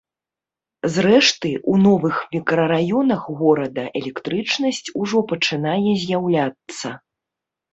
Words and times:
Зрэшты, 0.93 1.51
у 1.71 1.75
новых 1.87 2.15
мікрараёнах 2.35 3.21
горада 3.41 3.83
электрычнасць 4.01 4.83
ужо 5.03 5.19
пачынае 5.33 5.89
з'яўляцца. 6.07 6.87